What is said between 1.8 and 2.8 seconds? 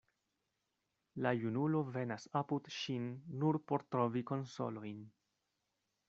venas apud